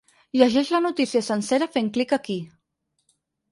[0.39, 2.41] Llegeix la notícia sencera fent clic aquí.